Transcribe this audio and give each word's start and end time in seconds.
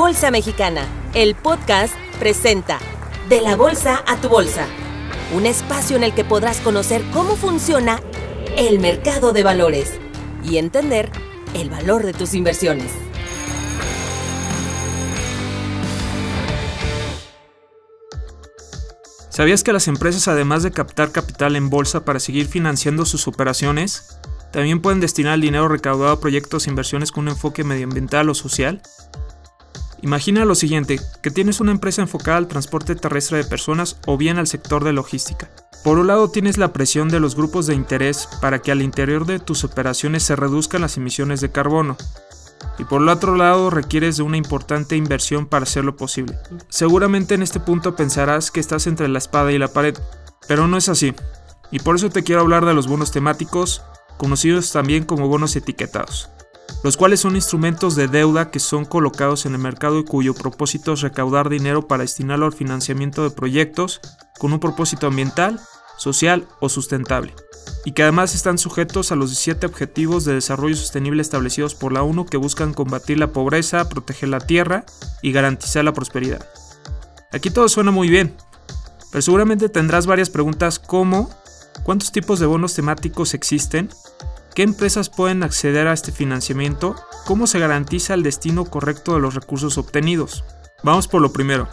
Bolsa 0.00 0.30
Mexicana, 0.30 0.86
el 1.12 1.34
podcast 1.34 1.94
presenta 2.18 2.78
De 3.28 3.42
la 3.42 3.54
Bolsa 3.54 4.02
a 4.06 4.16
tu 4.16 4.30
Bolsa, 4.30 4.66
un 5.34 5.44
espacio 5.44 5.94
en 5.94 6.04
el 6.04 6.14
que 6.14 6.24
podrás 6.24 6.60
conocer 6.60 7.04
cómo 7.12 7.36
funciona 7.36 8.00
el 8.56 8.78
mercado 8.78 9.34
de 9.34 9.42
valores 9.42 10.00
y 10.42 10.56
entender 10.56 11.12
el 11.52 11.68
valor 11.68 12.06
de 12.06 12.14
tus 12.14 12.32
inversiones. 12.32 12.90
¿Sabías 19.28 19.62
que 19.62 19.74
las 19.74 19.86
empresas, 19.86 20.28
además 20.28 20.62
de 20.62 20.72
captar 20.72 21.12
capital 21.12 21.56
en 21.56 21.68
bolsa 21.68 22.06
para 22.06 22.20
seguir 22.20 22.46
financiando 22.46 23.04
sus 23.04 23.28
operaciones, 23.28 24.18
también 24.50 24.80
pueden 24.80 25.00
destinar 25.00 25.34
el 25.34 25.42
dinero 25.42 25.68
recaudado 25.68 26.10
a 26.10 26.20
proyectos 26.20 26.66
e 26.66 26.70
inversiones 26.70 27.12
con 27.12 27.24
un 27.24 27.32
enfoque 27.32 27.64
medioambiental 27.64 28.30
o 28.30 28.34
social? 28.34 28.80
Imagina 30.02 30.46
lo 30.46 30.54
siguiente, 30.54 30.98
que 31.22 31.30
tienes 31.30 31.60
una 31.60 31.72
empresa 31.72 32.00
enfocada 32.00 32.38
al 32.38 32.48
transporte 32.48 32.94
terrestre 32.94 33.38
de 33.38 33.44
personas 33.44 33.98
o 34.06 34.16
bien 34.16 34.38
al 34.38 34.46
sector 34.46 34.82
de 34.82 34.94
logística. 34.94 35.50
Por 35.84 35.98
un 35.98 36.06
lado 36.06 36.30
tienes 36.30 36.56
la 36.56 36.72
presión 36.72 37.08
de 37.08 37.20
los 37.20 37.36
grupos 37.36 37.66
de 37.66 37.74
interés 37.74 38.26
para 38.40 38.60
que 38.60 38.72
al 38.72 38.80
interior 38.80 39.26
de 39.26 39.38
tus 39.38 39.62
operaciones 39.62 40.22
se 40.22 40.36
reduzcan 40.36 40.80
las 40.80 40.96
emisiones 40.96 41.42
de 41.42 41.50
carbono. 41.50 41.98
Y 42.78 42.84
por 42.84 43.02
el 43.02 43.10
otro 43.10 43.36
lado 43.36 43.68
requieres 43.68 44.16
de 44.16 44.22
una 44.22 44.38
importante 44.38 44.96
inversión 44.96 45.46
para 45.46 45.64
hacerlo 45.64 45.96
posible. 45.96 46.38
Seguramente 46.70 47.34
en 47.34 47.42
este 47.42 47.60
punto 47.60 47.94
pensarás 47.94 48.50
que 48.50 48.60
estás 48.60 48.86
entre 48.86 49.08
la 49.08 49.18
espada 49.18 49.52
y 49.52 49.58
la 49.58 49.68
pared, 49.68 49.96
pero 50.48 50.66
no 50.66 50.78
es 50.78 50.88
así. 50.88 51.14
Y 51.70 51.78
por 51.80 51.96
eso 51.96 52.08
te 52.08 52.24
quiero 52.24 52.40
hablar 52.40 52.64
de 52.64 52.74
los 52.74 52.88
bonos 52.88 53.12
temáticos, 53.12 53.82
conocidos 54.16 54.72
también 54.72 55.04
como 55.04 55.28
bonos 55.28 55.56
etiquetados 55.56 56.30
los 56.82 56.96
cuales 56.96 57.20
son 57.20 57.36
instrumentos 57.36 57.94
de 57.94 58.08
deuda 58.08 58.50
que 58.50 58.60
son 58.60 58.84
colocados 58.84 59.46
en 59.46 59.54
el 59.54 59.60
mercado 59.60 59.98
y 59.98 60.04
cuyo 60.04 60.34
propósito 60.34 60.94
es 60.94 61.02
recaudar 61.02 61.48
dinero 61.48 61.86
para 61.86 62.02
destinarlo 62.02 62.46
al 62.46 62.52
financiamiento 62.52 63.22
de 63.22 63.30
proyectos 63.30 64.00
con 64.38 64.52
un 64.52 64.60
propósito 64.60 65.06
ambiental, 65.06 65.60
social 65.98 66.46
o 66.60 66.68
sustentable, 66.68 67.34
y 67.84 67.92
que 67.92 68.02
además 68.02 68.34
están 68.34 68.56
sujetos 68.56 69.12
a 69.12 69.16
los 69.16 69.30
17 69.30 69.66
Objetivos 69.66 70.24
de 70.24 70.34
Desarrollo 70.34 70.76
Sostenible 70.76 71.20
establecidos 71.20 71.74
por 71.74 71.92
la 71.92 72.02
ONU 72.02 72.24
que 72.24 72.38
buscan 72.38 72.72
combatir 72.72 73.18
la 73.18 73.32
pobreza, 73.32 73.88
proteger 73.88 74.30
la 74.30 74.40
tierra 74.40 74.84
y 75.22 75.32
garantizar 75.32 75.84
la 75.84 75.92
prosperidad. 75.92 76.48
Aquí 77.32 77.50
todo 77.50 77.68
suena 77.68 77.90
muy 77.90 78.08
bien, 78.08 78.34
pero 79.12 79.22
seguramente 79.22 79.68
tendrás 79.68 80.06
varias 80.06 80.30
preguntas 80.30 80.78
como 80.78 81.30
¿cuántos 81.84 82.12
tipos 82.12 82.40
de 82.40 82.46
bonos 82.46 82.74
temáticos 82.74 83.34
existen? 83.34 83.90
¿Qué 84.54 84.62
empresas 84.62 85.10
pueden 85.10 85.44
acceder 85.44 85.86
a 85.86 85.92
este 85.92 86.10
financiamiento? 86.10 86.96
¿Cómo 87.24 87.46
se 87.46 87.60
garantiza 87.60 88.14
el 88.14 88.24
destino 88.24 88.64
correcto 88.64 89.14
de 89.14 89.20
los 89.20 89.34
recursos 89.34 89.78
obtenidos? 89.78 90.44
Vamos 90.82 91.06
por 91.06 91.22
lo 91.22 91.32
primero. 91.32 91.68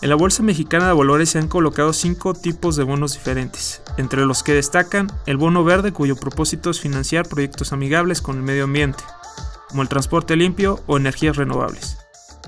En 0.00 0.08
la 0.08 0.14
Bolsa 0.14 0.42
Mexicana 0.42 0.86
de 0.86 0.94
Valores 0.94 1.28
se 1.28 1.38
han 1.38 1.48
colocado 1.48 1.92
cinco 1.92 2.32
tipos 2.32 2.76
de 2.76 2.84
bonos 2.84 3.12
diferentes, 3.12 3.82
entre 3.98 4.24
los 4.24 4.42
que 4.42 4.54
destacan 4.54 5.12
el 5.26 5.36
bono 5.36 5.64
verde 5.64 5.92
cuyo 5.92 6.16
propósito 6.16 6.70
es 6.70 6.80
financiar 6.80 7.28
proyectos 7.28 7.74
amigables 7.74 8.22
con 8.22 8.36
el 8.36 8.42
medio 8.42 8.64
ambiente, 8.64 9.04
como 9.68 9.82
el 9.82 9.88
transporte 9.88 10.34
limpio 10.34 10.80
o 10.86 10.96
energías 10.96 11.36
renovables. 11.36 11.98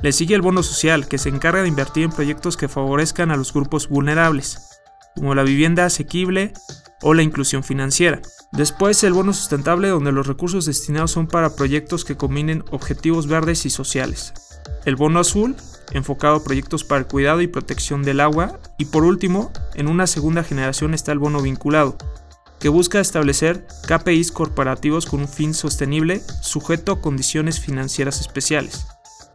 Le 0.03 0.13
sigue 0.13 0.35
el 0.35 0.43
bono 0.43 0.63
social, 0.63 1.07
que 1.07 1.19
se 1.19 1.29
encarga 1.29 1.63
de 1.63 1.69
invertir 1.69 2.05
en 2.05 2.13
proyectos 2.13 2.57
que 2.57 2.69
favorezcan 2.69 3.31
a 3.31 3.37
los 3.37 3.53
grupos 3.53 3.89
vulnerables, 3.89 4.81
como 5.15 5.35
la 5.35 5.43
vivienda 5.43 5.85
asequible 5.85 6.55
o 7.03 7.15
la 7.15 7.23
inclusión 7.23 7.63
financiera. 7.63 8.21
Después 8.57 9.03
el 9.03 9.13
bono 9.13 9.33
sustentable 9.33 9.89
donde 9.89 10.13
los 10.13 10.29
recursos 10.29 10.65
destinados 10.67 11.11
son 11.11 11.27
para 11.27 11.57
proyectos 11.57 12.05
que 12.05 12.17
combinen 12.17 12.65
objetivos 12.71 13.27
verdes 13.27 13.67
y 13.67 13.71
sociales. 13.71 14.33
El 14.85 14.95
bono 14.95 15.19
azul, 15.19 15.57
enfocado 15.91 16.37
a 16.37 16.45
proyectos 16.45 16.85
para 16.85 17.01
el 17.01 17.07
cuidado 17.07 17.41
y 17.41 17.49
protección 17.49 18.05
del 18.05 18.21
agua. 18.21 18.61
Y 18.79 18.87
por 18.87 19.05
último, 19.05 19.53
en 19.75 19.89
una 19.89 20.07
segunda 20.07 20.45
generación 20.45 20.95
está 20.95 21.11
el 21.11 21.19
bono 21.19 21.43
vinculado, 21.43 21.97
que 22.61 22.69
busca 22.69 23.01
establecer 23.01 23.67
KPIs 23.89 24.31
corporativos 24.31 25.07
con 25.07 25.21
un 25.21 25.29
fin 25.29 25.53
sostenible 25.53 26.23
sujeto 26.41 26.93
a 26.93 27.01
condiciones 27.01 27.59
financieras 27.59 28.21
especiales. 28.21 28.87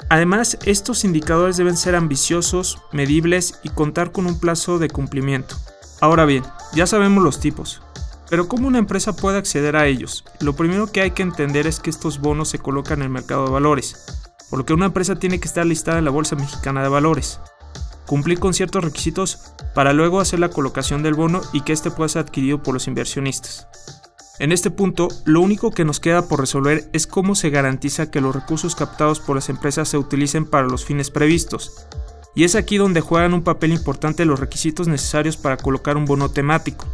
Además, 0.10 0.58
estos 0.66 1.04
indicadores 1.04 1.58
deben 1.58 1.76
ser 1.76 1.96
ambiciosos, 1.96 2.80
medibles 2.94 3.60
y 3.64 3.70
contar 3.70 4.14
con 4.14 4.26
un 4.28 4.40
plazo 4.40 4.80
de 4.80 4.90
cumplimiento. 4.90 5.56
Ahora 6.00 6.24
bien, 6.24 6.44
ya 6.74 6.88
sabemos 6.88 7.24
los 7.24 7.42
tipos, 7.42 7.82
pero 8.30 8.48
¿cómo 8.48 8.68
una 8.68 8.78
empresa 8.78 9.16
puede 9.16 9.38
acceder 9.38 9.76
a 9.76 9.88
ellos? 9.88 10.24
Lo 10.40 10.56
primero 10.56 10.92
que 10.92 11.02
hay 11.02 11.12
que 11.12 11.24
entender 11.24 11.68
es 11.68 11.80
que 11.80 11.90
estos 11.90 12.20
bonos 12.20 12.50
se 12.50 12.60
colocan 12.60 13.00
en 13.00 13.06
el 13.06 13.10
mercado 13.10 13.46
de 13.46 13.52
valores, 13.52 14.06
por 14.50 14.60
lo 14.60 14.66
que 14.66 14.74
una 14.74 14.86
empresa 14.86 15.16
tiene 15.16 15.40
que 15.40 15.48
estar 15.48 15.66
listada 15.66 15.98
en 15.98 16.06
la 16.06 16.12
Bolsa 16.12 16.36
Mexicana 16.36 16.84
de 16.84 16.90
Valores, 16.90 17.40
cumplir 18.06 18.40
con 18.40 18.54
ciertos 18.54 18.84
requisitos 18.84 19.54
para 19.74 19.94
luego 19.94 20.20
hacer 20.20 20.40
la 20.40 20.50
colocación 20.50 21.04
del 21.04 21.14
bono 21.14 21.42
y 21.54 21.62
que 21.62 21.74
éste 21.74 21.92
pueda 21.92 22.10
ser 22.10 22.24
adquirido 22.24 22.64
por 22.64 22.74
los 22.74 22.88
inversionistas. 22.88 23.68
En 24.40 24.54
este 24.54 24.72
punto, 24.72 25.10
lo 25.26 25.42
único 25.42 25.70
que 25.70 25.84
nos 25.84 26.00
queda 26.00 26.28
por 26.28 26.40
resolver 26.40 26.90
es 26.94 27.08
cómo 27.08 27.36
se 27.36 27.50
garantiza 27.50 28.10
que 28.10 28.22
los 28.22 28.34
recursos 28.34 28.74
captados 28.74 29.20
por 29.20 29.36
las 29.36 29.50
empresas 29.50 29.90
se 29.90 29.98
utilicen 29.98 30.46
para 30.46 30.68
los 30.68 30.86
fines 30.86 31.12
previstos. 31.12 31.88
Y 32.36 32.46
es 32.46 32.56
aquí 32.56 32.78
donde 32.78 33.02
juegan 33.02 33.34
un 33.34 33.44
papel 33.44 33.74
importante 33.74 34.24
los 34.24 34.40
requisitos 34.40 34.88
necesarios 34.88 35.36
para 35.36 35.58
colocar 35.58 35.98
un 35.98 36.06
bono 36.06 36.32
temático. 36.32 36.86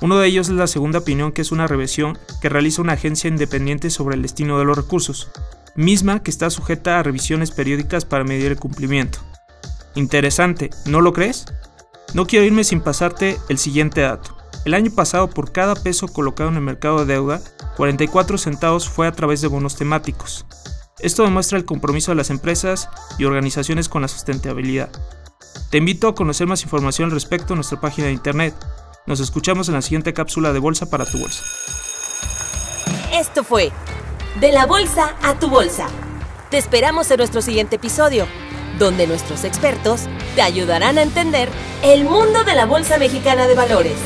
Uno 0.00 0.18
de 0.18 0.28
ellos 0.28 0.48
es 0.48 0.54
la 0.54 0.66
segunda 0.66 1.00
opinión, 1.00 1.32
que 1.32 1.42
es 1.42 1.52
una 1.52 1.66
revisión 1.66 2.18
que 2.40 2.48
realiza 2.48 2.80
una 2.80 2.94
agencia 2.94 3.28
independiente 3.28 3.90
sobre 3.90 4.16
el 4.16 4.22
destino 4.22 4.58
de 4.58 4.64
los 4.64 4.76
recursos, 4.76 5.30
misma 5.76 6.22
que 6.22 6.30
está 6.30 6.48
sujeta 6.48 6.98
a 6.98 7.02
revisiones 7.02 7.50
periódicas 7.50 8.06
para 8.06 8.24
medir 8.24 8.50
el 8.50 8.58
cumplimiento. 8.58 9.18
Interesante, 9.94 10.70
¿no 10.86 11.02
lo 11.02 11.12
crees? 11.12 11.46
No 12.14 12.26
quiero 12.26 12.46
irme 12.46 12.64
sin 12.64 12.80
pasarte 12.80 13.38
el 13.48 13.58
siguiente 13.58 14.00
dato. 14.00 14.36
El 14.64 14.74
año 14.74 14.90
pasado 14.90 15.28
por 15.28 15.52
cada 15.52 15.74
peso 15.74 16.08
colocado 16.08 16.48
en 16.48 16.56
el 16.56 16.62
mercado 16.62 17.04
de 17.04 17.12
deuda, 17.14 17.40
44 17.76 18.38
centavos 18.38 18.88
fue 18.88 19.06
a 19.06 19.12
través 19.12 19.42
de 19.42 19.48
bonos 19.48 19.76
temáticos. 19.76 20.46
Esto 20.98 21.24
demuestra 21.24 21.58
el 21.58 21.64
compromiso 21.64 22.10
de 22.10 22.16
las 22.16 22.30
empresas 22.30 22.88
y 23.18 23.24
organizaciones 23.24 23.88
con 23.88 24.02
la 24.02 24.08
sustentabilidad. 24.08 24.90
Te 25.70 25.78
invito 25.78 26.08
a 26.08 26.14
conocer 26.14 26.46
más 26.46 26.62
información 26.62 27.06
al 27.06 27.14
respecto 27.14 27.52
en 27.52 27.58
nuestra 27.58 27.80
página 27.80 28.08
de 28.08 28.14
internet 28.14 28.54
nos 29.06 29.20
escuchamos 29.20 29.68
en 29.68 29.74
la 29.74 29.82
siguiente 29.82 30.12
cápsula 30.12 30.52
de 30.52 30.58
Bolsa 30.58 30.86
para 30.86 31.04
tu 31.04 31.18
Bolsa. 31.18 31.42
Esto 33.12 33.42
fue 33.44 33.72
De 34.40 34.52
la 34.52 34.66
Bolsa 34.66 35.16
a 35.22 35.38
tu 35.38 35.48
Bolsa. 35.48 35.88
Te 36.50 36.58
esperamos 36.58 37.10
en 37.10 37.18
nuestro 37.18 37.42
siguiente 37.42 37.76
episodio, 37.76 38.26
donde 38.78 39.06
nuestros 39.06 39.44
expertos 39.44 40.02
te 40.34 40.42
ayudarán 40.42 40.98
a 40.98 41.02
entender 41.02 41.48
el 41.82 42.04
mundo 42.04 42.44
de 42.44 42.54
la 42.54 42.66
Bolsa 42.66 42.98
Mexicana 42.98 43.46
de 43.46 43.54
Valores. 43.54 43.96